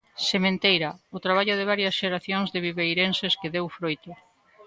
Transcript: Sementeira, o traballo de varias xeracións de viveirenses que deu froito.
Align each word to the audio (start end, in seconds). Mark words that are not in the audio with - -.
Sementeira, 0.29 0.89
o 1.15 1.17
traballo 1.25 1.57
de 1.57 1.67
varias 1.71 1.97
xeracións 2.01 2.47
de 2.53 2.63
viveirenses 2.67 3.33
que 3.39 3.53
deu 3.55 3.65
froito. 3.77 4.11